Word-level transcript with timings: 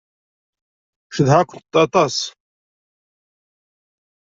Cedhaɣ-kent 1.15 1.73
aṭas. 1.83 2.17